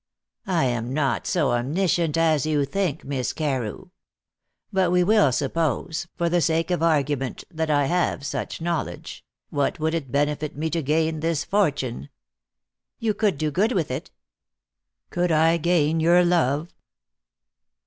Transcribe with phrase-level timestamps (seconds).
[0.47, 3.91] "I am not so omniscient as you think, Miss Carew.
[4.73, 9.79] But we will suppose, for the sake of argument, that I have such knowledge: what
[9.79, 12.09] would it benefit me to gain this fortune?"
[12.97, 14.09] "You could do good with it."
[15.11, 16.73] "Could I gain your love?"